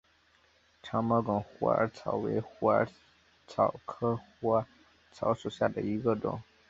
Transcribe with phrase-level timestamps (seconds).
[0.81, 2.87] 长毛梗虎耳草为虎耳
[3.45, 4.65] 草科虎耳
[5.11, 6.41] 草属下的一个种。